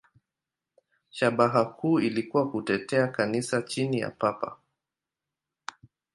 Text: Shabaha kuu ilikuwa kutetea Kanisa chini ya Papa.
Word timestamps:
Shabaha 1.09 1.65
kuu 1.65 1.99
ilikuwa 1.99 2.51
kutetea 2.51 3.07
Kanisa 3.07 3.61
chini 3.61 3.99
ya 3.99 4.09
Papa. 4.11 4.57